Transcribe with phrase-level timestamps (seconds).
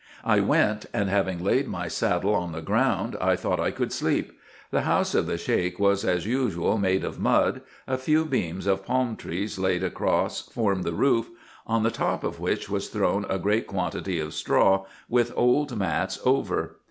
[0.25, 4.31] I went, and, having laid my saddle on the ground, I thought I could sleep.
[4.71, 8.83] The house of the Sheik was as usual made of mud; a few beams, of
[8.83, 11.29] palm tree, laid across, formed the roof;
[11.67, 16.17] on the top of which was thrown a great quantity of straw, with old mats
[16.25, 16.77] over.